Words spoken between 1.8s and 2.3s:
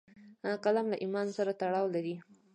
لري